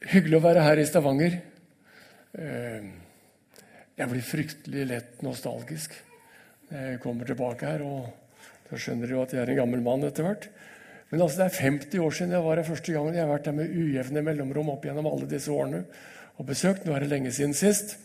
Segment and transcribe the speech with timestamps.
[0.00, 1.34] Hyggelig å være her i Stavanger.
[2.32, 2.84] Eh,
[4.00, 5.92] jeg blir fryktelig lett nostalgisk
[6.70, 7.84] når jeg kommer tilbake her.
[7.84, 8.08] og
[8.70, 10.48] Da skjønner dere jo at jeg er en gammel mann etter hvert.
[11.10, 13.18] Men altså, det er 50 år siden jeg var her første gangen.
[13.18, 15.82] Jeg har vært her med ujevne mellomrom opp gjennom alle disse årene
[16.38, 16.88] og besøkt.
[16.88, 17.98] Nå er det lenge siden sist.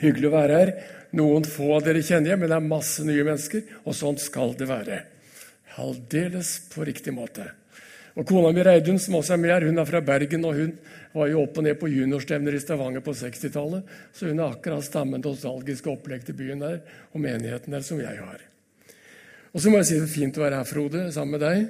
[0.00, 0.76] Hyggelig å være her.
[1.20, 4.56] Noen få av dere kjenner jeg, men det er masse nye mennesker, og sånn skal
[4.56, 5.02] det være.
[5.84, 7.50] Aldeles på riktig måte.
[8.18, 10.72] Og Kona mi Reidun, som også er med her, hun er fra Bergen, og hun
[11.14, 14.86] var jo opp og ned på juniorstevner i Stavanger på 60-tallet, så hun har akkurat
[14.86, 16.80] samme nostalgiske opplegg til byen der
[17.12, 18.42] og menigheten der som jeg har.
[19.50, 21.68] Og så må jeg si det er fint å være her, Frode, sammen med deg.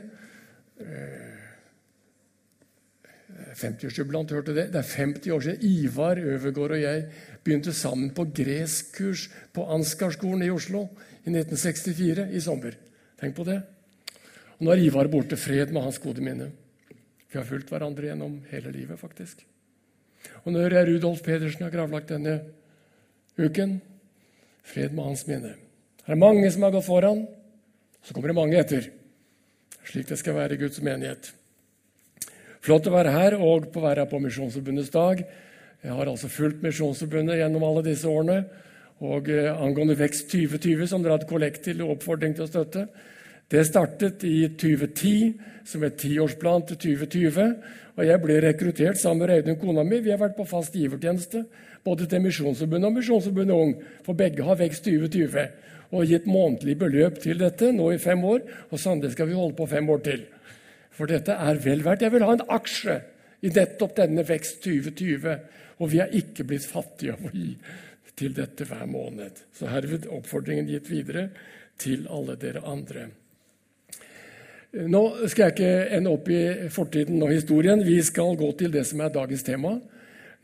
[3.61, 4.69] 50-årsjubilant, hørte det?
[4.73, 7.05] Det er 50 år siden Ivar Øvergård og jeg
[7.45, 10.87] begynte sammen på greskurs på Ansgarskolen i Oslo
[11.25, 12.77] i 1964, i sommer.
[13.21, 13.61] Tenk på det.
[14.61, 15.39] Nå er Ivar borte.
[15.41, 16.51] Fred med hans gode minne.
[17.31, 19.45] Vi har fulgt hverandre gjennom hele livet, faktisk.
[20.45, 22.41] Og når jeg Rudolf Pedersen har gravlagt denne
[23.39, 23.79] uken.
[24.67, 25.55] Fred med hans minne.
[26.05, 27.25] Det er mange som har gått foran,
[28.05, 28.89] så kommer det mange etter.
[29.87, 31.31] Slik det skal være i Guds menighet.
[32.61, 35.23] Flott å være her og på være på Misjonsforbundets dag.
[35.81, 38.43] Jeg har altså fulgt Misjonsforbundet gjennom alle disse årene.
[39.01, 42.85] Og eh, angående Vekst 2020, som dere hadde kollekt til og oppfordring til å støtte,
[43.51, 45.33] det startet i 2010
[45.67, 47.49] som et tiårsplan til 2020.
[47.99, 49.99] Og jeg ble rekruttert sammen med Reidun, kona mi.
[50.05, 51.43] Vi har vært på fast givertjeneste
[51.85, 53.75] både til Misjonsforbundet og Misjonsforbundet Ung,
[54.07, 55.47] for begge har Vekst 2020
[55.91, 58.45] og gitt månedlig beløp til dette nå i fem år.
[58.71, 60.27] Og sannelig skal vi holde på fem år til.
[60.95, 62.05] For dette er vel verdt.
[62.07, 63.01] Jeg vil ha en aksje
[63.43, 65.39] i nettopp denne Vekst 2020.
[65.81, 67.57] Og vi har ikke blitt fattige av å gi
[68.21, 69.43] til dette hver måned.
[69.57, 71.31] Så herved oppfordringen gitt videre
[71.81, 73.09] til alle dere andre.
[74.71, 77.81] Nå skal jeg ikke ende opp i fortiden og historien.
[77.83, 79.73] Vi skal gå til det som er dagens tema.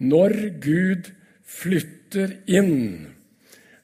[0.03, 1.13] Når Gud
[1.47, 3.07] flytter inn.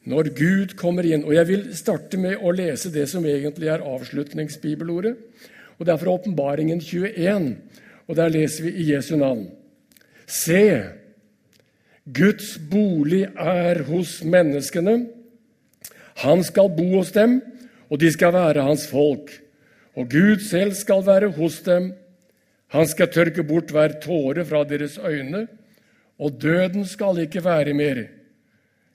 [0.02, 1.22] Når Gud kommer inn.
[1.22, 5.14] Og Jeg vil starte med å lese det som egentlig er avslutningsbibelordet.
[5.78, 7.56] Og Det er fra Åpenbaringen 21,
[8.08, 9.46] og der leser vi i Jesu navn.
[10.26, 10.82] Se,
[12.02, 15.06] Guds bolig er hos menneskene.
[16.26, 17.40] Han skal bo hos dem,
[17.90, 19.30] og de skal være hans folk
[19.96, 21.92] og Gud selv skal være hos dem.
[22.72, 25.46] Han skal tørke bort hver tåre fra deres øyne,
[26.18, 28.06] og døden skal ikke være mer.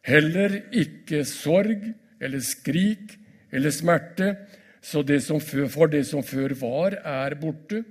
[0.08, 1.84] Heller ikke sorg
[2.22, 3.18] eller skrik
[3.52, 4.36] eller smerte,
[4.82, 7.84] så det som før, for det som før var, er borte.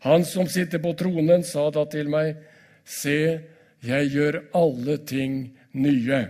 [0.00, 2.36] Han som sitter på tronen, sa da til meg,
[2.84, 3.38] Se,
[3.84, 5.34] jeg gjør alle ting
[5.72, 6.20] nye.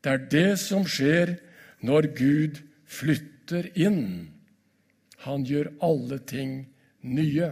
[0.00, 1.34] Det er det som skjer
[1.84, 4.37] når Gud flytter inn.
[5.26, 6.60] Han gjør alle ting
[7.02, 7.50] nye.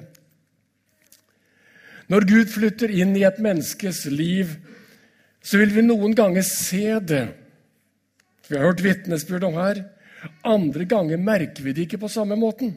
[2.06, 4.53] Når Gud flytter inn i et menneskes liv,
[5.43, 7.27] så vil vi noen ganger se det.
[8.47, 9.82] Vi har hørt vitnesbyrd om her.
[10.47, 12.77] Andre ganger merker vi det ikke på samme måten.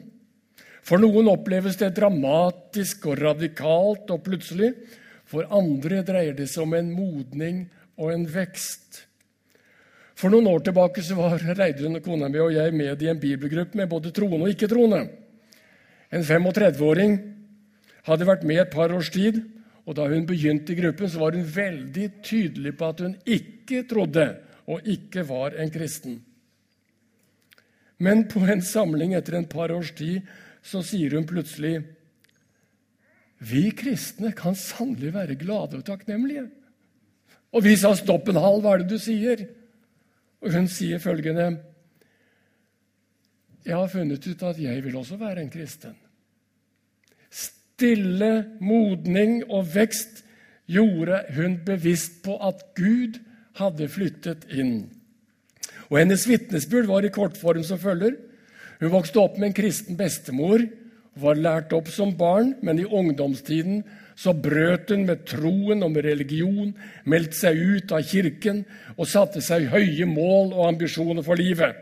[0.86, 4.72] For noen oppleves det dramatisk og radikalt og plutselig.
[5.30, 7.62] For andre dreier det seg om en modning
[8.00, 9.04] og en vekst.
[10.20, 13.78] For noen år tilbake så var Reidun, kona mi og jeg med i en bibelgruppe
[13.78, 15.04] med både troende og ikke-troende.
[16.12, 17.14] En 35-åring
[18.04, 19.38] hadde vært med et par års tid,
[19.88, 23.86] og da hun begynte i gruppen, så var hun veldig tydelig på at hun ikke
[23.88, 24.26] trodde
[24.68, 26.18] og ikke var en kristen.
[28.00, 30.28] Men på en samling etter en par års tid
[30.64, 31.78] så sier hun plutselig
[33.40, 36.44] Vi kristne kan sannelig være glade og takknemlige.
[37.56, 39.46] Og vi sa stopp en halv, hva er det du sier?
[40.40, 41.50] Og hun sier følgende
[43.66, 45.96] Jeg har funnet ut at jeg vil også være en kristen.
[47.30, 50.24] Stille modning og vekst
[50.70, 53.20] gjorde hun bevisst på at Gud
[53.60, 54.88] hadde flyttet inn.
[55.90, 58.16] Og Hennes vitnesbyrd var i kortform som følger.
[58.80, 60.62] Hun vokste opp med en kristen bestemor,
[61.20, 63.82] var lært opp som barn, men i ungdomstiden
[64.20, 66.74] så brøt hun med troen og med religion,
[67.08, 68.64] meldte seg ut av kirken
[68.98, 71.78] og satte seg høye mål og ambisjoner for livet.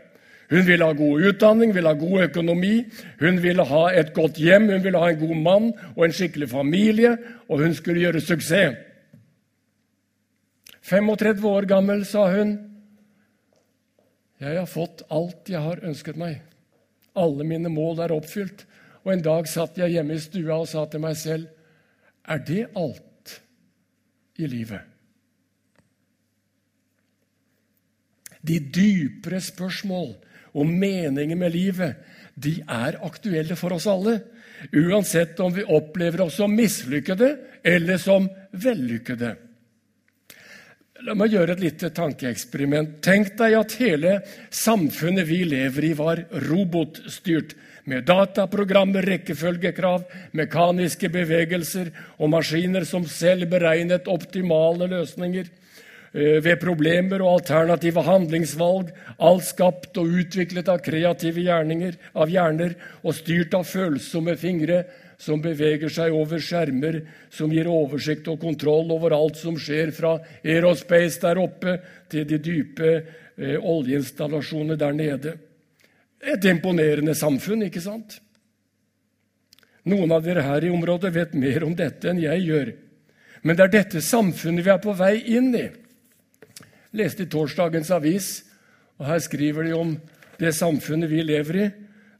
[0.49, 2.77] Hun ville ha god utdanning, ville ha god økonomi,
[3.19, 6.49] hun ville ha et godt hjem, hun ville ha en god mann og en skikkelig
[6.55, 7.11] familie,
[7.49, 8.79] og hun skulle gjøre suksess.
[10.89, 12.55] 35 år gammel, sa hun.
[14.39, 16.39] Jeg har fått alt jeg har ønsket meg.
[17.19, 18.63] Alle mine mål er oppfylt.
[19.03, 21.58] Og en dag satt jeg hjemme i stua og sa til meg selv
[22.29, 23.35] er det alt
[24.39, 24.85] i livet?
[28.41, 30.13] De dypere spørsmål
[30.59, 31.97] om meningen med livet,
[32.39, 34.19] de er aktuelle for oss alle.
[34.71, 37.33] Uansett om vi opplever oss som mislykkede
[37.67, 39.35] eller som vellykkede.
[41.07, 42.97] La meg gjøre et lite tankeeksperiment.
[43.03, 44.17] Tenk deg at hele
[44.51, 47.55] samfunnet vi lever i, var robotstyrt.
[47.89, 50.03] Med dataprogrammer, rekkefølgekrav,
[50.37, 51.89] mekaniske bevegelser
[52.19, 59.97] og maskiner som selv beregnet optimale løsninger eh, ved problemer og alternative handlingsvalg, alt skapt
[59.97, 64.83] og utviklet av kreative gjerninger, av hjerner og styrt av følsomme fingre
[65.19, 67.01] som beveger seg over skjermer,
[67.33, 71.79] som gir oversikt og kontroll over alt som skjer fra Aerospace der oppe
[72.11, 75.39] til de dype eh, oljeinstallasjonene der nede.
[76.19, 78.19] Et imponerende samfunn, ikke sant?
[79.87, 82.73] Noen av dere her i området vet mer om dette enn jeg gjør.
[83.43, 85.67] Men det er dette samfunnet vi er på vei inn i.
[86.99, 88.31] Leste i torsdagens avis,
[88.99, 89.93] og her skriver de om
[90.39, 91.69] det samfunnet vi lever i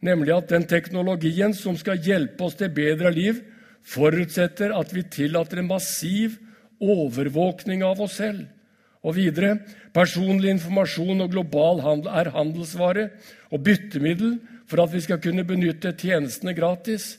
[0.06, 3.42] nemlig at den teknologien som skal hjelpe oss til bedre liv,
[3.84, 6.38] forutsetter at vi tillater en massiv
[6.80, 8.46] overvåkning av oss selv.
[9.08, 9.56] Og videre
[9.96, 13.08] personlig informasjon og global handel er handelsvare
[13.50, 14.38] og byttemiddel
[14.70, 17.16] for at vi skal kunne benytte tjenestene gratis.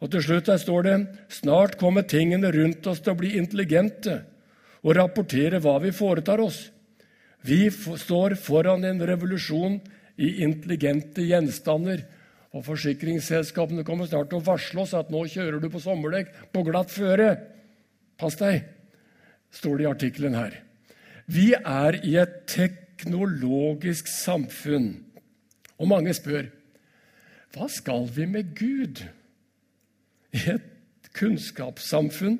[0.00, 0.98] Og til slutt her står det
[1.36, 4.22] snart kommer tingene rundt oss til å bli intelligente
[4.80, 6.70] og rapportere hva vi foretar oss.
[7.44, 9.76] Vi står foran en revolusjon
[10.20, 12.02] i intelligente gjenstander.
[12.50, 16.64] Og forsikringsselskapene kommer snart til å varsle oss at nå kjører du på sommerdekk på
[16.66, 17.34] glatt føre.
[18.18, 18.64] Pass deg,
[19.54, 20.58] står det i artikkelen her.
[21.30, 24.92] Vi er i et teknologisk samfunn.
[25.80, 26.48] Og mange spør
[27.50, 29.00] hva skal vi med Gud?
[30.30, 32.36] I et kunnskapssamfunn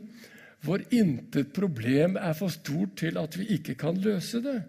[0.63, 4.61] hvor intet problem er for stort til at vi ikke kan løse det.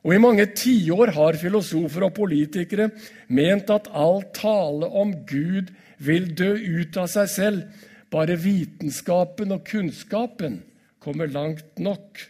[0.00, 2.88] Og I mange tiår har filosofer og politikere
[3.28, 5.68] ment at all tale om Gud
[6.00, 7.64] vil dø ut av seg selv,
[8.10, 10.62] bare vitenskapen og kunnskapen
[11.04, 12.29] kommer langt nok.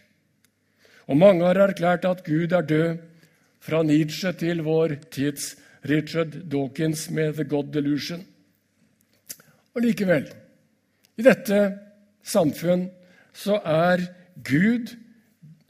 [1.07, 2.97] Og mange har erklært at Gud er død,
[3.61, 5.55] fra Nietzsche til vår tids
[5.85, 8.23] Richard Dawkins med The God Delusion.
[9.73, 10.25] Og likevel,
[11.17, 11.59] i dette
[12.25, 12.87] samfunn
[13.37, 14.01] så er
[14.41, 14.95] Gud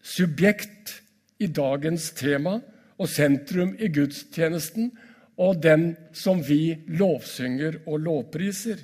[0.02, 1.02] subjekt
[1.44, 2.62] i dagens tema
[2.98, 4.92] og sentrum i gudstjenesten
[5.42, 8.80] og den som vi lovsynger og lovpriser.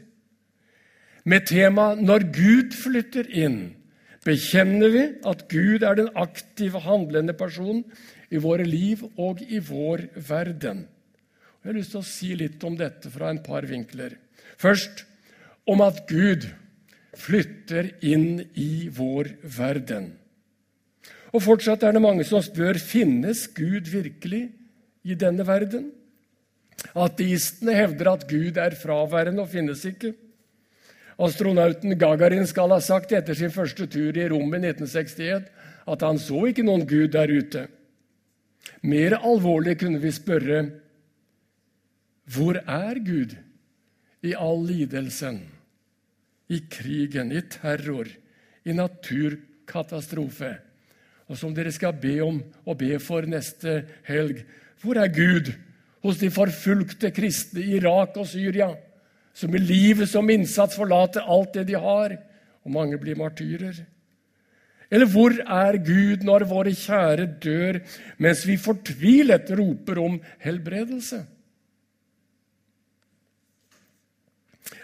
[1.24, 3.76] Med tema 'Når Gud flytter inn'
[4.27, 7.85] bekjenner vi at Gud er den aktive, handlende personen
[8.29, 10.85] i våre liv og i vår verden.
[11.63, 14.18] Jeg har lyst til å si litt om dette fra en par vinkler.
[14.59, 15.06] Først
[15.68, 16.45] om at Gud
[17.18, 20.12] flytter inn i vår verden.
[21.33, 24.45] Og fortsatt er det mange som spør finnes Gud virkelig
[25.07, 25.89] i denne verden.
[26.97, 30.13] Ateistene hevder at Gud er fraværende og finnes ikke.
[31.18, 35.48] Astronauten Gagarin skal ha sagt etter sin første tur i rommet i 1961
[35.88, 37.66] at han så ikke noen Gud der ute.
[38.84, 40.68] Mer alvorlig kunne vi spørre
[42.28, 43.38] hvor er Gud
[44.28, 45.40] i all lidelsen,
[46.52, 48.10] i krigen, i terror,
[48.68, 50.58] i naturkatastrofe?
[51.28, 54.44] og som dere skal be om og be for neste helg.
[54.81, 55.52] Hvor er Gud
[56.06, 58.70] hos de forfulgte kristne i Irak og Syria,
[59.38, 62.18] som i livet som innsats forlater alt det de har,
[62.65, 63.84] og mange blir martyrer?
[64.89, 67.82] Eller hvor er Gud når våre kjære dør,
[68.24, 71.25] mens vi fortvilet roper om helbredelse?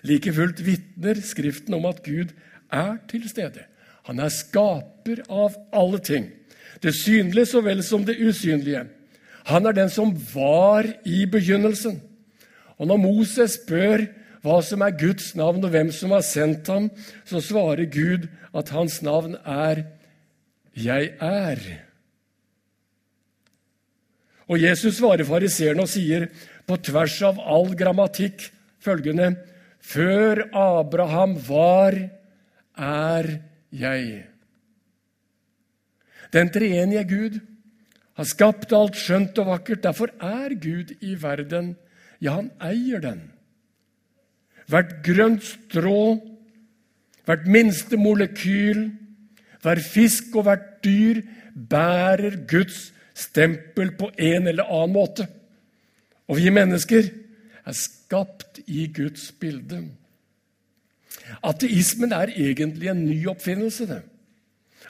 [0.03, 2.33] Like fullt vitner Skriften om at Gud
[2.71, 3.63] er til stede.
[4.09, 6.27] Han er skaper av alle ting,
[6.83, 8.83] det synlige så vel som det usynlige.
[9.47, 12.01] Han er den som var i begynnelsen.
[12.77, 14.03] Og når Moses spør
[14.43, 16.89] hva som er Guds navn, og hvem som har sendt ham,
[17.25, 19.85] så svarer Gud at hans navn er
[20.75, 21.79] 'Jeg er'.
[24.47, 26.27] Og Jesus svarer fariseerne og sier
[26.67, 28.51] på tvers av all grammatikk
[28.83, 29.35] følgende
[29.83, 31.91] Før Abraham var,
[32.77, 33.39] er
[33.71, 34.23] jeg.
[36.31, 37.39] Den treenige Gud
[38.15, 39.83] har skapt alt skjønt og vakkert.
[39.83, 41.75] Derfor er Gud i verden.
[42.21, 43.32] Ja, han eier den.
[44.73, 46.17] Hvert grønt strå,
[47.27, 48.87] hvert minste molekyl,
[49.61, 51.21] hver fisk og hvert dyr
[51.53, 55.27] bærer Guds stempel på en eller annen måte.
[56.27, 57.05] Og vi mennesker
[57.63, 59.83] er skapt i Guds bilde.
[61.45, 63.87] Ateismen er egentlig en ny oppfinnelse.
[63.87, 64.01] det.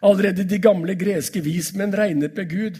[0.03, 2.79] Allerede de gamle greske vismenn regnet med Gud.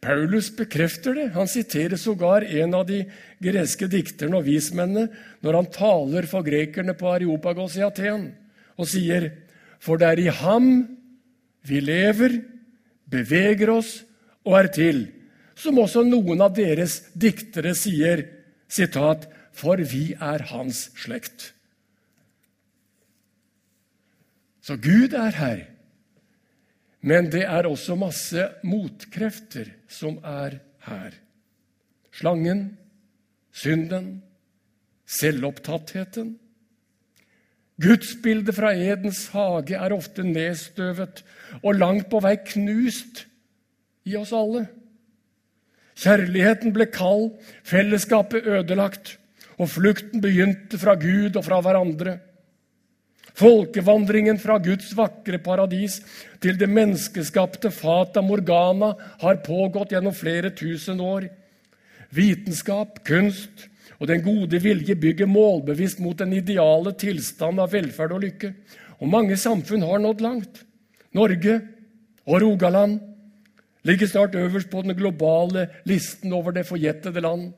[0.00, 1.26] Paulus bekrefter det.
[1.34, 3.02] Han siterer sågar en av de
[3.42, 5.10] greske dikterne og vismennene
[5.44, 8.30] når han taler for grekerne på Areopagos i Aten,
[8.80, 9.30] og sier
[9.80, 10.66] For det er i ham
[11.64, 12.34] vi lever,
[13.08, 14.02] beveger oss
[14.44, 14.98] og er til,
[15.56, 18.26] som også noen av deres diktere sier,
[18.68, 21.50] sitat, for vi er hans slekt.
[24.60, 25.64] Så Gud er her.
[27.00, 31.14] Men det er også masse motkrefter som er her.
[32.12, 32.76] Slangen,
[33.52, 34.20] synden,
[35.08, 36.34] selvopptattheten.
[37.80, 41.22] Gudsbildet fra Edens hage er ofte nedstøvet
[41.62, 43.24] og langt på vei knust
[44.04, 44.66] i oss alle.
[46.00, 47.30] Kjærligheten ble kald,
[47.64, 49.16] fellesskapet ødelagt,
[49.60, 52.18] og flukten begynte fra Gud og fra hverandre.
[53.38, 56.00] Folkevandringen fra Guds vakre paradis
[56.42, 61.28] til det menneskeskapte Fata Morgana har pågått gjennom flere tusen år.
[62.10, 63.68] Vitenskap, kunst
[64.00, 68.54] og den gode vilje bygger målbevisst mot den ideale tilstand av velferd og lykke.
[69.00, 70.64] Og mange samfunn har nådd langt.
[71.16, 71.60] Norge
[72.26, 72.98] og Rogaland
[73.84, 77.50] ligger snart øverst på den globale listen over det forjettede land.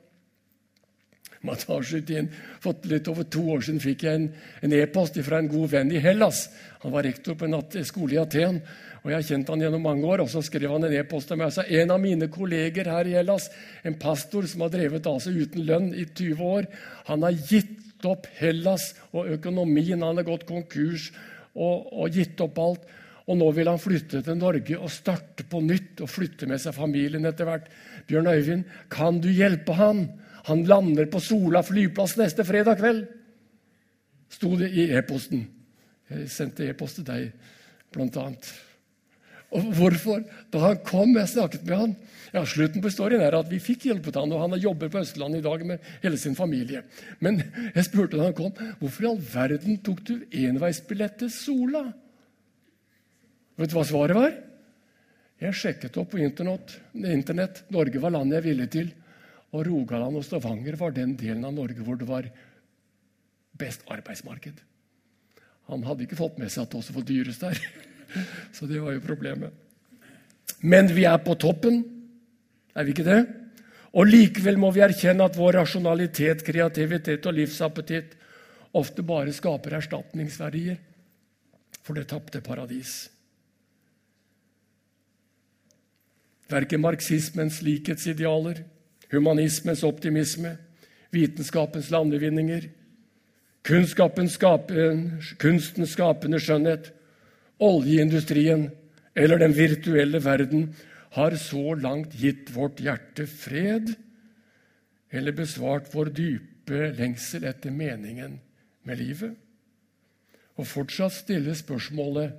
[1.43, 2.31] Inn.
[2.61, 4.31] For litt over to år siden fikk jeg
[4.63, 6.49] en e-post e fra en god venn i Hellas.
[6.83, 8.63] Han var rektor på en skole i Aten,
[9.03, 10.23] og jeg har kjent han gjennom mange år.
[10.23, 13.07] og Så skrev han en e-post til meg og sa en av mine kolleger her
[13.07, 13.51] i Hellas,
[13.85, 16.67] en pastor som har drevet altså uten lønn i 20 år,
[17.07, 20.03] han har gitt opp Hellas og økonomien.
[20.03, 21.11] Han har gått konkurs
[21.55, 22.91] og, og gitt opp alt.
[23.31, 26.75] Og nå vil han flytte til Norge og starte på nytt og flytte med seg
[26.75, 27.69] familien etter hvert.
[28.09, 30.09] Bjørn Øyvind, kan du hjelpe han?
[30.49, 33.05] Han lander på Sola flyplass neste fredag kveld,
[34.33, 35.45] sto det i e-posten.
[36.13, 37.53] Jeg sendte e-post til deg,
[37.95, 38.49] blant annet.
[39.53, 40.23] Og hvorfor?
[40.53, 41.95] Da han kom, jeg snakket med han
[42.33, 45.43] ja, Slutten på historien er at vi fikk hjulpet han, og han jobber på Østlandet
[45.43, 46.81] i dag med hele sin familie.
[47.21, 47.43] Men
[47.75, 51.85] jeg spurte da han kom, hvorfor i all verden tok du enveisbillett til Sola?
[53.61, 54.33] Vet du hva svaret var?
[55.43, 57.63] Jeg sjekket opp på internett.
[57.75, 58.89] Norge var landet jeg ville til.
[59.53, 62.29] Og Rogaland og Stavanger var den delen av Norge hvor det var
[63.61, 64.63] best arbeidsmarked.
[65.71, 67.61] Han hadde ikke fått med seg at det også var dyrest der.
[68.57, 69.53] Så det var jo problemet.
[70.63, 71.83] Men vi er på toppen,
[72.73, 73.21] er vi ikke det?
[73.93, 78.15] Og likevel må vi erkjenne at vår rasjonalitet, kreativitet og livsappetitt
[78.79, 80.79] ofte bare skaper erstatningsverdier
[81.83, 83.11] for det tapte paradis.
[86.53, 88.63] Verken marxismens likhetsidealer
[89.13, 90.57] humanismens optimisme,
[91.13, 92.69] vitenskapens landevinninger,
[93.63, 94.37] kunstens
[95.95, 96.89] skapende skjønnhet,
[97.63, 98.71] oljeindustrien
[99.15, 100.73] eller den virtuelle verden
[101.13, 103.93] har så langt gitt vårt hjerte fred
[105.13, 108.39] eller besvart vår dype lengsel etter meningen
[108.89, 109.37] med livet.
[110.57, 112.33] Og fortsatt stille spørsmålet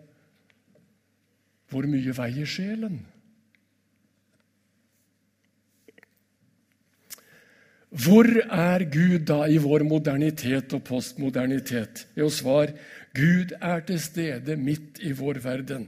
[1.69, 2.99] hvor mye veier sjelen?
[7.93, 12.07] Hvor er Gud da i vår modernitet og postmodernitet?
[12.17, 12.71] Jo, svar
[13.13, 15.85] Gud er til stede midt i vår verden.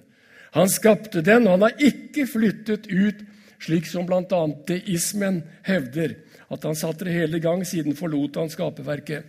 [0.54, 3.26] Han skapte den, og han har ikke flyttet ut,
[3.60, 4.42] slik som bl.a.
[4.70, 6.14] deismen hevder,
[6.54, 9.26] at han satte det hele i gang siden forlot han skaperverket.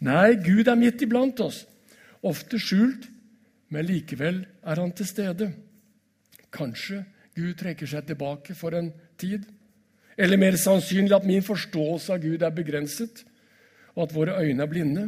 [0.00, 1.66] Nei, Gud er midt iblant oss,
[2.24, 3.04] ofte skjult,
[3.68, 5.52] men likevel er han til stede.
[6.50, 7.04] Kanskje
[7.36, 8.88] Gud trekker seg tilbake for en
[9.20, 9.44] tid.
[10.18, 13.24] Eller mer sannsynlig at min forståelse av Gud er begrenset,
[13.94, 15.06] og at våre øyne er blinde.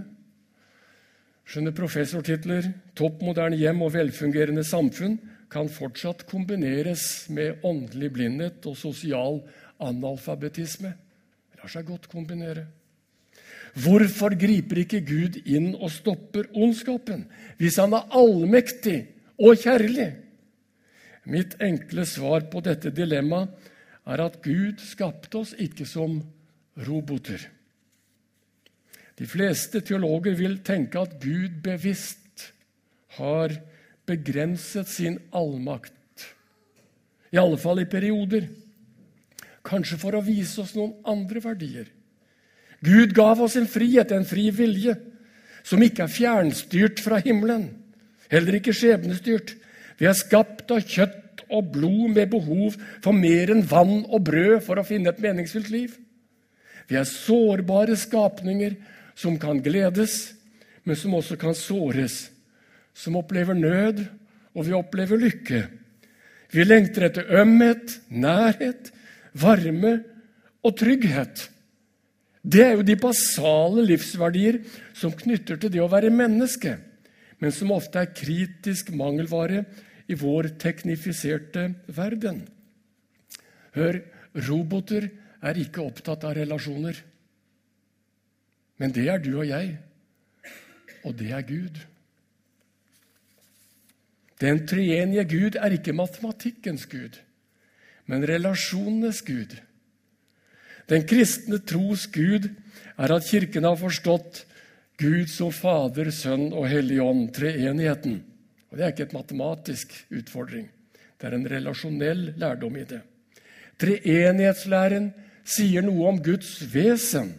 [1.48, 5.18] Skjønner professortitler, topp moderne hjem og velfungerende samfunn
[5.52, 9.42] kan fortsatt kombineres med åndelig blindhet og sosial
[9.82, 10.94] analfabetisme.
[11.52, 12.64] Det lar seg godt kombinere.
[13.82, 17.24] Hvorfor griper ikke Gud inn og stopper ondskapen
[17.60, 18.98] hvis han er allmektig
[19.40, 20.10] og kjærlig?
[21.32, 23.70] Mitt enkle svar på dette dilemmaet
[24.06, 26.18] er at Gud skapte oss ikke som
[26.86, 27.44] roboter.
[29.18, 32.48] De fleste teologer vil tenke at Gud bevisst
[33.18, 33.54] har
[34.08, 35.92] begrenset sin allmakt,
[37.32, 38.48] i alle fall i perioder.
[39.62, 41.86] Kanskje for å vise oss noen andre verdier.
[42.82, 44.96] Gud gav oss en frihet, en fri vilje,
[45.62, 47.68] som ikke er fjernstyrt fra himmelen,
[48.32, 49.54] heller ikke skjebnestyrt.
[50.00, 51.21] Vi er skapt av kjøtt
[51.52, 55.70] og blod med behov for mer enn vann og brød for å finne et meningsfylt
[55.72, 55.94] liv.
[56.88, 58.74] Vi er sårbare skapninger
[59.18, 60.34] som kan gledes,
[60.84, 62.30] men som også kan såres.
[62.94, 64.02] Som opplever nød,
[64.52, 65.62] og vi opplever lykke.
[66.52, 68.90] Vi lengter etter ømhet, nærhet,
[69.32, 70.02] varme
[70.62, 71.48] og trygghet.
[72.42, 74.58] Det er jo de basale livsverdier
[74.98, 76.74] som knytter til det å være menneske,
[77.38, 79.64] men som ofte er kritisk mangelvare
[80.10, 82.42] i vår teknifiserte verden.
[83.76, 84.00] Hør,
[84.48, 85.08] roboter
[85.42, 86.98] er ikke opptatt av relasjoner.
[88.80, 89.76] Men det er du og jeg,
[91.06, 91.80] og det er Gud.
[94.42, 97.18] Den treenige Gud er ikke matematikkens Gud,
[98.10, 99.54] men relasjonenes Gud.
[100.90, 102.48] Den kristne tros Gud
[102.98, 104.42] er at Kirken har forstått
[104.98, 108.20] Gud som Fader, Sønn og Hellig Ånd, treenigheten.
[108.72, 110.68] Og Det er ikke et matematisk utfordring.
[111.20, 113.02] Det er en relasjonell lærdom i det.
[113.78, 115.10] Treenighetslæren
[115.44, 117.34] sier noe om Guds vesen.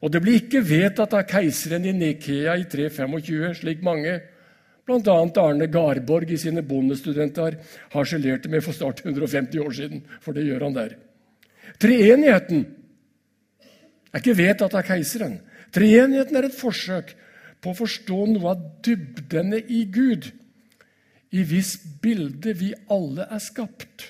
[0.00, 4.18] Og det blir ikke vedtatt av keiseren i Nikea i 325, slik mange
[4.90, 5.16] Bl.a.
[5.40, 7.56] Arne Garborg i sine bondestudenter
[7.92, 10.04] harselerte med for snart 150 år siden.
[10.20, 10.96] For det gjør han der.
[11.80, 12.64] Treenigheten
[14.10, 15.38] er ikke vedtatt av keiseren.
[15.72, 17.12] Treenigheten er et forsøk
[17.60, 20.30] på å forstå noe av dybdene i Gud,
[21.30, 24.08] i hvis bilde vi alle er skapt.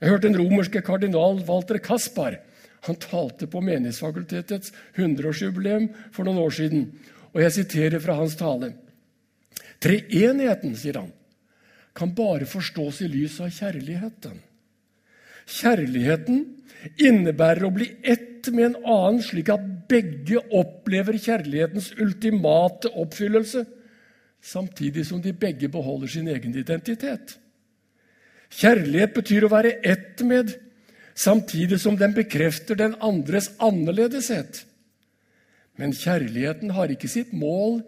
[0.00, 2.38] Jeg hørte en romerske kardinal, Walter Kaspar.
[2.84, 6.88] Han talte på Menighetsfakultetets 100-årsjubileum for noen år siden.
[7.32, 8.74] Og jeg siterer fra hans tale.
[9.82, 11.12] Treenigheten, sier han,
[11.96, 14.36] kan bare forstås i lys av kjærligheten.
[15.44, 16.44] Kjærligheten
[17.00, 23.64] innebærer å bli ett med en annen, slik at begge opplever kjærlighetens ultimate oppfyllelse,
[24.44, 27.38] samtidig som de begge beholder sin egen identitet.
[28.54, 30.52] Kjærlighet betyr å være ett med,
[31.14, 34.64] samtidig som den bekrefter den andres annerledeshet.
[35.78, 37.80] Men kjærligheten har ikke sitt mål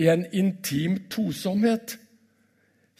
[0.00, 1.98] i en intim tosomhet.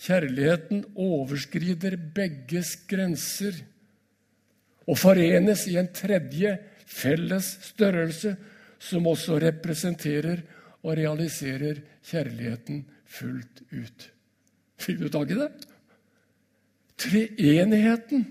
[0.05, 3.57] Kjærligheten overskrider begges grenser
[4.85, 6.59] og forenes i en tredje
[6.95, 8.35] felles størrelse
[8.83, 10.43] som også representerer
[10.85, 14.09] og realiserer kjærligheten fullt ut.
[14.81, 15.51] Fikk du tak i det?
[17.05, 18.27] Treenigheten,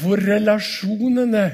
[0.00, 1.44] hvor relasjonene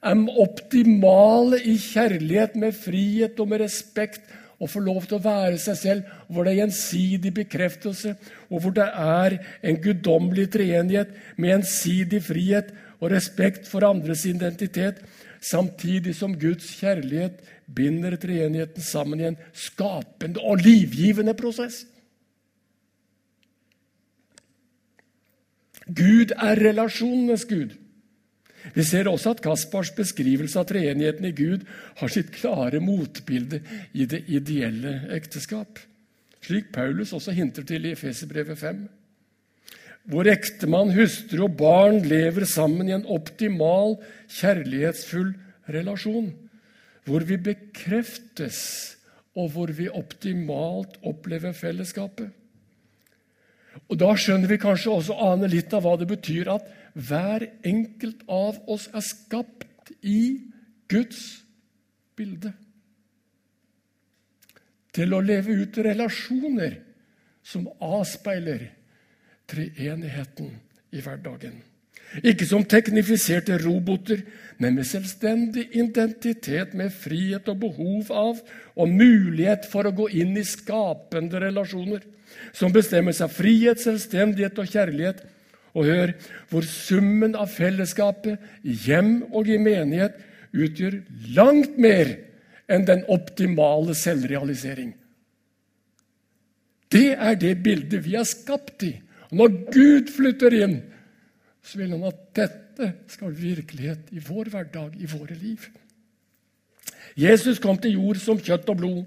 [0.00, 4.22] er optimale i kjærlighet, med frihet og med respekt,
[4.60, 8.12] og får lov til å være seg selv, hvor det er gjensidig bekreftelse,
[8.52, 15.00] og hvor det er en guddommelig treenighet med gjensidig frihet og respekt for andres identitet,
[15.40, 17.40] samtidig som Guds kjærlighet
[17.74, 21.86] binder treenigheten sammen i en skapende og livgivende prosess.
[25.90, 27.72] Gud er relasjonenes Gud.
[28.74, 31.64] Vi ser også at Kaspars beskrivelse av treenigheten i Gud
[31.98, 33.62] har sitt klare motbilde
[33.96, 35.80] i det ideelle ekteskap,
[36.44, 38.82] slik Paulus også hinter til i Efeserbrevet 5.
[40.08, 43.98] Hvor ektemann, hustru og barn lever sammen i en optimal,
[44.32, 45.34] kjærlighetsfull
[45.68, 46.32] relasjon.
[47.04, 48.60] Hvor vi bekreftes,
[49.36, 52.30] og hvor vi optimalt opplever fellesskapet.
[53.90, 58.24] Og Da skjønner vi kanskje også ane litt av hva det betyr at hver enkelt
[58.26, 60.40] av oss er skapt i
[60.90, 61.42] Guds
[62.18, 62.52] bilde.
[64.90, 66.80] Til å leve ut relasjoner
[67.46, 68.66] som avspeiler
[69.50, 70.54] treenigheten
[70.94, 71.58] i hverdagen.
[72.26, 74.24] Ikke som teknifiserte roboter,
[74.58, 78.40] men med selvstendig identitet, med frihet og behov av
[78.74, 82.02] og mulighet for å gå inn i skapende relasjoner,
[82.52, 85.22] som bestemmes av frihet, selvstendighet og kjærlighet,
[85.70, 86.12] og hør
[86.50, 90.16] hvor summen av fellesskapet i hjem og i menighet
[90.50, 90.98] utgjør
[91.36, 92.16] langt mer
[92.70, 94.96] enn den optimale selvrealisering.
[96.90, 98.96] Det er det bildet vi er skapt i.
[99.30, 100.80] Og når Gud flytter inn,
[101.62, 105.68] så vil han at dette skal virkelighet i vår hverdag, i våre liv.
[107.18, 109.02] Jesus kom til jord som kjøtt og blod.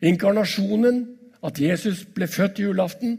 [0.00, 1.02] Inkarnasjonen,
[1.44, 3.18] at Jesus ble født julaften,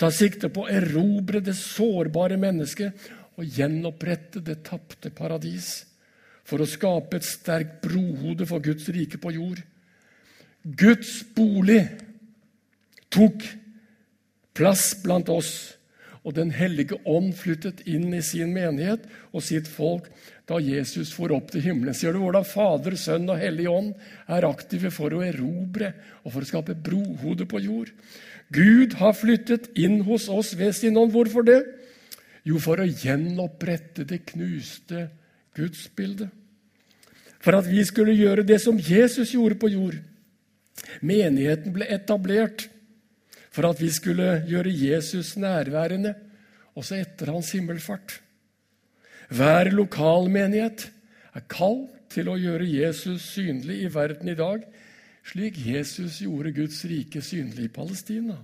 [0.00, 5.84] tar sikte på å erobre det sårbare mennesket og gjenopprette det tapte paradis.
[6.44, 9.60] For å skape et sterkt brohode for Guds rike på jord.
[10.62, 11.82] Guds bolig
[13.12, 13.44] tok
[14.56, 15.74] plass blant oss,
[16.22, 20.06] og Den hellige ånd flyttet inn i sin menighet og sitt folk
[20.46, 21.94] da Jesus for opp til himmelen.
[21.94, 23.92] Ser du hvordan Fader, Sønn og Hellig Ånd
[24.30, 27.90] er aktive for å erobre og for å skape brohode på jord?
[28.54, 31.14] Gud har flyttet inn hos oss ved sin ånd.
[31.14, 31.62] Hvorfor det?
[32.46, 35.08] Jo, for å gjenopprette det knuste
[35.56, 36.30] gudsbildet.
[37.42, 39.98] For at vi skulle gjøre det som Jesus gjorde på jord.
[41.02, 42.68] Menigheten ble etablert
[43.52, 46.14] for at vi skulle gjøre Jesus nærværende
[46.78, 48.20] også etter hans himmelfart.
[49.32, 50.88] Hver lokalmenighet
[51.36, 54.64] er kalt til å gjøre Jesus synlig i verden i dag,
[55.24, 58.36] slik Jesus gjorde Guds rike synlig i Palestina.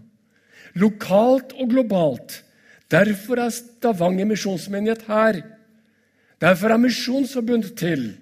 [0.79, 2.43] Lokalt og globalt.
[2.89, 5.43] Derfor er Stavanger misjonsmenighet her.
[6.41, 8.13] Derfor er Misjonsforbundet til.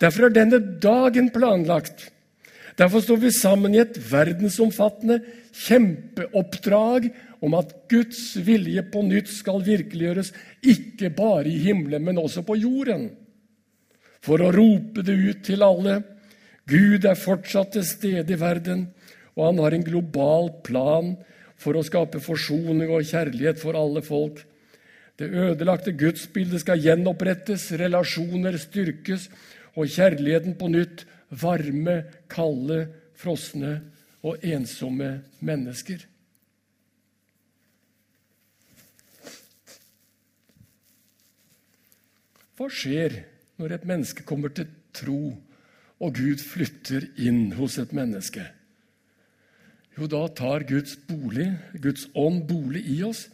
[0.00, 2.08] Derfor er denne dagen planlagt.
[2.78, 5.20] Derfor står vi sammen i et verdensomfattende
[5.54, 7.06] kjempeoppdrag
[7.44, 10.32] om at Guds vilje på nytt skal virkeliggjøres,
[10.62, 13.12] ikke bare i himmelen, men også på jorden
[14.24, 16.00] for å rope det ut til alle.
[16.64, 18.86] Gud er fortsatt til stede i verden,
[19.36, 21.12] og han har en global plan
[21.60, 24.40] for å skape forsoning og kjærlighet for alle folk.
[25.20, 29.28] Det ødelagte gudsbildet skal gjenopprettes, relasjoner styrkes
[29.76, 31.04] og kjærligheten på nytt
[31.40, 32.86] varme, kalde,
[33.18, 33.76] frosne
[34.24, 35.10] og ensomme
[35.44, 36.06] mennesker.
[42.54, 43.18] Hva skjer
[43.58, 45.34] når et menneske kommer til tro,
[46.02, 48.44] og Gud flytter inn hos et menneske?
[49.94, 51.48] Jo, da tar Guds bolig,
[51.82, 53.28] Guds ånd bolig i oss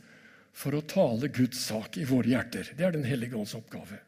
[0.57, 2.73] for å tale Guds sak i våre hjerter.
[2.77, 4.01] Det er Den hellige ånds oppgave.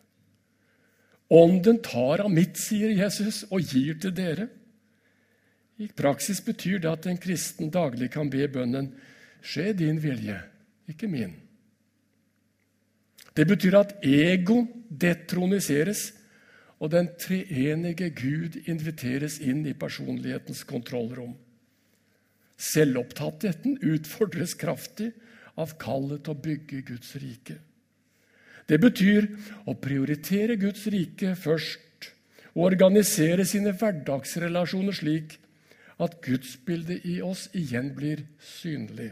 [1.33, 4.51] Ånden tar av mitt, sier Jesus, og gir til dere.
[5.81, 8.93] I praksis betyr det at en kristen daglig kan be bønnen
[9.43, 10.37] Skje din vilje,
[10.87, 11.33] ikke min.
[13.35, 16.13] Det betyr at ego detroniseres,
[16.79, 21.33] og den treenige Gud inviteres inn i personlighetens kontrollrom.
[22.59, 25.13] Selvopptattheten utfordres kraftig
[25.59, 27.59] av kallet til å bygge Guds rike.
[28.73, 29.27] Det betyr
[29.69, 32.09] å prioritere Guds rike først
[32.55, 35.35] og organisere sine hverdagsrelasjoner slik
[36.01, 39.11] at gudsbildet i oss igjen blir synlig.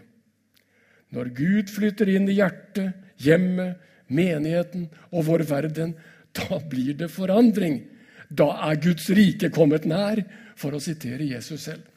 [1.13, 3.77] Når Gud flytter inn i hjertet, hjemmet,
[4.09, 5.93] menigheten og vår verden,
[6.33, 7.83] da blir det forandring.
[8.31, 10.23] Da er Guds rike kommet nær,
[10.57, 11.90] for å sitere Jesus selv.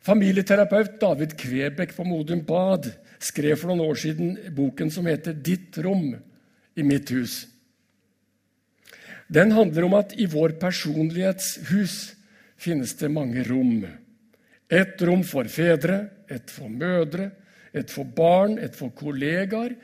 [0.00, 2.88] Familieterapeut David Kvebekk på Modum Bad
[3.20, 6.14] skrev for noen år siden boken som heter 'Ditt rom
[6.74, 7.44] i mitt hus'.
[9.28, 12.14] Den handler om at i vår personlighetshus
[12.56, 13.84] finnes det mange rom.
[14.70, 17.30] Et rom for fedre, et for mødre,
[17.74, 19.76] et for barn, et for kollegaer,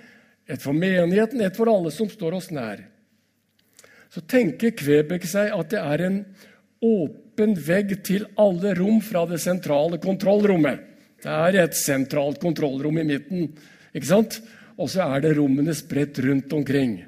[0.48, 2.80] et for menigheten, et for alle som står oss nær.
[4.10, 6.24] Så tenker Kvebekk seg at det er en
[6.80, 10.80] åpen vegg til alle rom fra det sentrale kontrollrommet.
[11.22, 13.50] Det er et sentralt kontrollrom i midten,
[13.94, 14.40] ikke sant?
[14.76, 16.98] og så er det rommene spredt rundt omkring.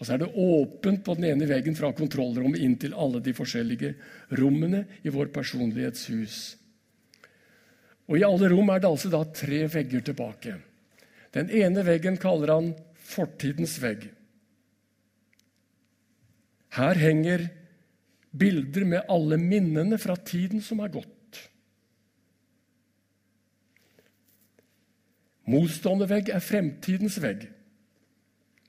[0.00, 3.34] Og så er det åpent på den ene veggen fra kontrollrommet inn til alle de
[3.36, 3.92] forskjellige
[4.40, 6.38] rommene i vår personlighetshus.
[8.10, 10.56] Og I alle rom er det altså da tre vegger tilbake.
[11.30, 12.72] Den ene veggen kaller han
[13.10, 14.08] fortidens vegg.
[16.74, 17.46] Her henger
[18.30, 21.40] bilder med alle minnene fra tiden som er gått.
[25.50, 27.48] Motstående vegg er fremtidens vegg,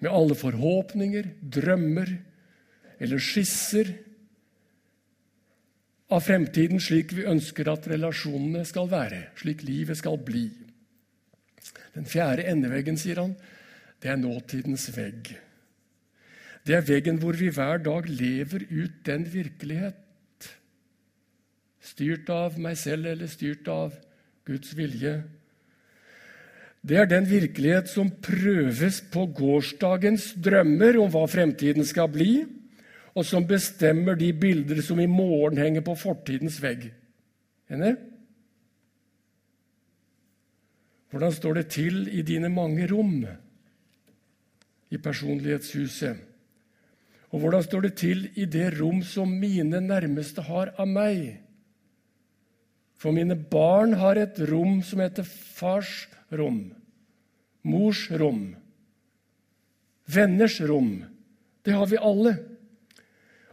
[0.01, 2.09] med alle forhåpninger, drømmer
[3.01, 3.91] eller skisser
[6.11, 10.47] av fremtiden slik vi ønsker at relasjonene skal være, slik livet skal bli.
[11.93, 13.37] Den fjerde endeveggen, sier han,
[14.01, 15.35] det er nåtidens vegg.
[16.67, 19.97] Det er veggen hvor vi hver dag lever ut den virkelighet.
[21.81, 23.95] Styrt av meg selv eller styrt av
[24.45, 25.15] Guds vilje.
[26.81, 32.31] Det er den virkelighet som prøves på gårsdagens drømmer om hva fremtiden skal bli,
[33.13, 36.87] og som bestemmer de bilder som i morgen henger på fortidens vegg.
[37.69, 37.95] Enig?
[41.11, 43.25] Hvordan står det til i dine mange rom
[44.91, 46.30] i personlighetshuset?
[47.31, 51.39] Og hvordan står det til i det rom som mine nærmeste har av meg?
[52.99, 56.67] For mine barn har et rom som heter fars rom,
[57.63, 58.51] mors rom,
[60.05, 60.99] venners rom.
[61.63, 62.35] Det har vi alle.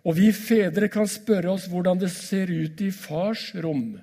[0.05, 3.97] Og vi fedre kan spørre oss hvordan det ser ut i fars rom,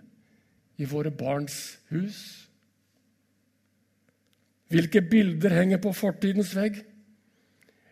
[0.78, 2.20] i våre barns hus.
[4.72, 6.82] Hvilke bilder henger på fortidens vegg?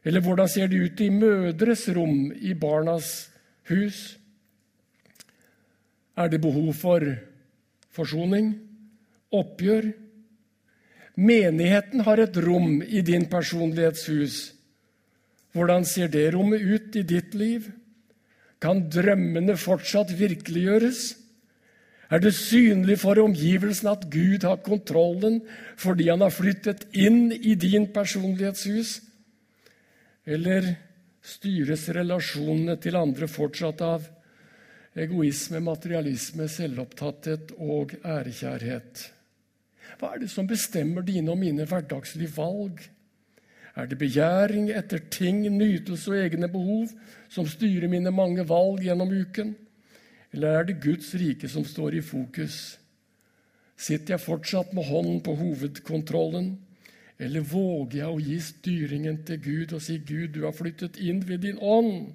[0.03, 3.29] Eller hvordan ser det ut i mødres rom i barnas
[3.71, 4.17] hus?
[6.17, 7.05] Er det behov for
[7.93, 8.53] forsoning?
[9.33, 9.93] Oppgjør?
[11.15, 14.53] Menigheten har et rom i din personlighetshus.
[15.53, 17.69] Hvordan ser det rommet ut i ditt liv?
[18.61, 21.13] Kan drømmene fortsatt virkeliggjøres?
[22.13, 25.41] Er det synlig for omgivelsene at Gud har kontrollen
[25.77, 28.99] fordi han har flyttet inn i din personlighetshus?
[30.23, 30.75] Eller
[31.23, 34.05] styres relasjonene til andre fortsatt av
[34.95, 39.09] egoisme, materialisme, selvopptatthet og ærekjærhet?
[39.99, 42.79] Hva er det som bestemmer dine og mine hverdagslige valg?
[43.73, 46.91] Er det begjæring etter ting, nytelse og egne behov
[47.31, 49.55] som styrer mine mange valg gjennom uken?
[50.33, 52.77] Eller er det Guds rike som står i fokus?
[53.77, 56.53] Sitter jeg fortsatt med hånden på hovedkontrollen?
[57.21, 61.21] Eller våger jeg å gi styringen til Gud og si, 'Gud, du har flyttet inn
[61.28, 62.12] ved din ånd'.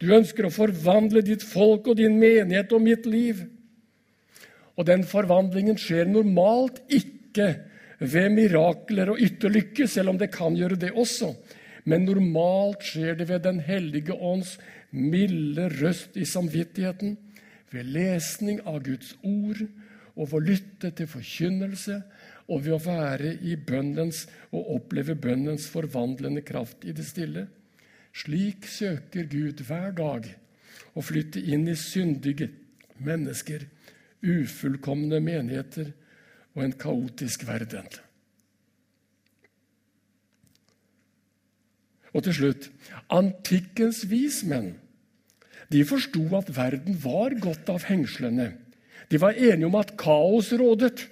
[0.00, 3.42] Du ønsker å forvandle ditt folk og din menighet og mitt liv.
[4.78, 7.48] Og den forvandlingen skjer normalt ikke
[7.98, 11.32] ved mirakler og ytterlykke, selv om det kan gjøre det også.
[11.84, 14.58] Men normalt skjer det ved Den hellige ånds
[14.90, 17.16] milde røst i samvittigheten,
[17.70, 19.66] ved lesning av Guds ord
[20.16, 21.98] og ved å lytte til forkynnelse
[22.48, 27.46] og ved å være i bønnens og oppleve bønnens forvandlende kraft i det stille.
[28.16, 30.26] Slik søker Gud hver dag
[30.96, 32.48] å flytte inn i syndige
[33.04, 33.68] mennesker,
[34.24, 35.92] ufullkomne menigheter
[36.56, 37.86] og en kaotisk verden.
[42.16, 42.70] Og til slutt
[43.12, 44.72] antikkens vismenn
[45.68, 48.54] de forsto at verden var godt av hengslene.
[49.12, 51.04] De var enige om at kaos rådet.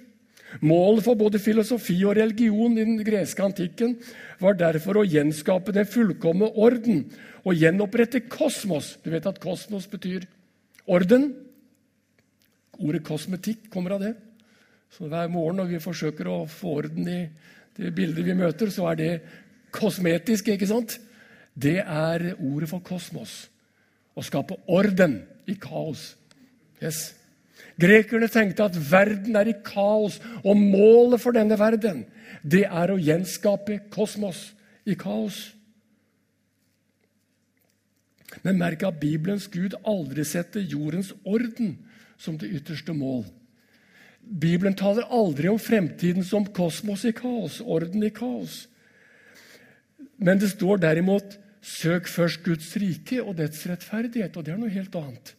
[0.63, 3.97] Målet for både filosofi og religion i den greske antikken
[4.39, 7.03] var derfor å gjenskape den fullkomne orden
[7.43, 8.95] og gjenopprette kosmos.
[9.03, 10.25] Du vet at kosmos betyr
[10.87, 11.29] orden?
[12.77, 14.13] Ordet kosmetikk kommer av det.
[14.93, 17.19] Så Hver morgen når vi forsøker å få orden i
[17.77, 19.11] det bildet vi møter, så er det
[19.75, 20.47] kosmetisk.
[20.47, 20.97] ikke sant?
[21.53, 23.47] Det er ordet for kosmos
[24.17, 26.15] å skape orden i kaos.
[26.81, 27.13] Yes.
[27.77, 32.05] Grekerne tenkte at verden er i kaos, og målet for denne verden
[32.43, 34.51] det er å gjenskape kosmos
[34.87, 35.39] i kaos.
[38.43, 41.77] Men merk at Bibelens Gud aldri setter jordens orden
[42.17, 43.25] som det ytterste mål.
[44.27, 48.65] Bibelen taler aldri om fremtiden som kosmos i kaos, orden i kaos.
[50.17, 54.37] Men det står derimot Søk først Guds rike og dets rettferdighet.
[54.37, 55.33] Og det er noe helt annet.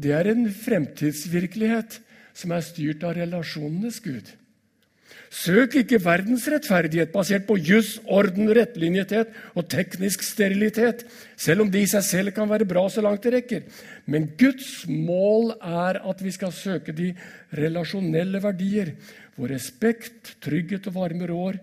[0.00, 1.98] Det er en fremtidsvirkelighet
[2.36, 4.30] som er styrt av relasjonenes Gud.
[5.30, 11.04] Søk ikke verdens rettferdighet basert på juss, orden, rettlinjethet og teknisk sterilitet,
[11.38, 13.68] selv om det i seg selv kan være bra så langt det rekker.
[14.10, 17.12] Men Guds mål er at vi skal søke de
[17.54, 18.96] relasjonelle verdier,
[19.36, 21.60] hvor respekt, trygghet og varme rår,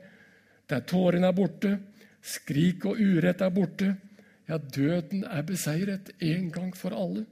[0.67, 1.75] der tårene er borte,
[2.27, 3.93] Skrik og urett er borte.
[4.47, 7.23] Ja, døden er beseiret en gang for alle.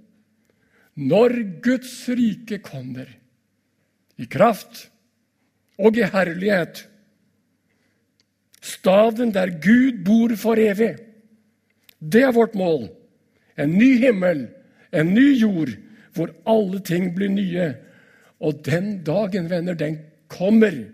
[0.95, 3.07] Når Guds rike kommer,
[4.15, 4.85] i kraft
[5.75, 6.85] og i herlighet,
[8.63, 10.93] staden der Gud bor for evig,
[11.99, 12.87] det er vårt mål.
[13.59, 14.47] En ny himmel,
[14.95, 15.75] en ny jord,
[16.15, 17.73] hvor alle ting blir nye.
[18.39, 20.85] Og den dagen, venner, den kommer.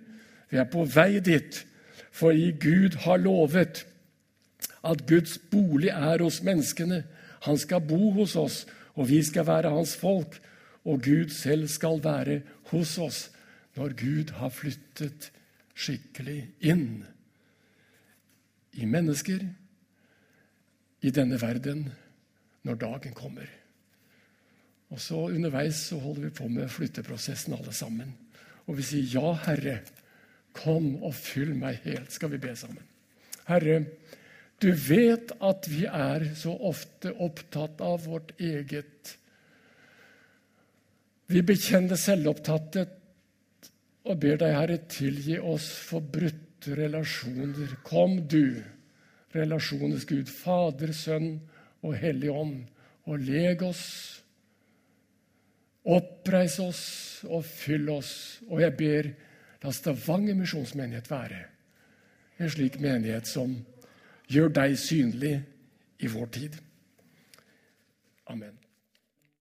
[0.49, 1.61] Vi er på vei dit,
[2.11, 3.85] fordi Gud har lovet
[4.83, 7.03] at Guds bolig er hos menneskene.
[7.45, 10.39] Han skal bo hos oss, og vi skal være hans folk.
[10.86, 13.30] Og Gud selv skal være hos oss
[13.77, 15.30] når Gud har flyttet
[15.77, 17.04] skikkelig inn
[18.82, 19.45] i mennesker,
[21.01, 21.88] i denne verden,
[22.67, 23.47] når dagen kommer.
[24.91, 28.13] Og så Underveis så holder vi på med flytteprosessen, alle sammen.
[28.67, 29.80] Og vi sier, 'Ja, Herre,
[30.54, 32.84] kom og fyll meg helt', skal vi be sammen.
[33.47, 33.86] Herre,
[34.62, 39.15] du vet at vi er så ofte opptatt av vårt eget.
[41.32, 42.97] Vi bekjenner selvopptatthet
[44.02, 47.78] og ber deg, Herre, tilgi oss for brutte relasjoner.
[47.86, 48.62] Kom, du,
[49.34, 51.39] relasjonens Gud, Fader, Sønn
[51.82, 52.60] og Hellig Ånd,
[53.10, 53.86] og leg oss.
[55.89, 56.84] Oppreis oss
[57.26, 58.13] og fyll oss.
[58.50, 59.10] Og jeg ber,
[59.62, 61.47] la Stavanger misjonsmenighet være
[62.41, 63.54] en slik menighet som
[64.32, 65.36] Gjør deg synlig
[66.00, 66.56] i vår tid.
[68.32, 68.61] Amen.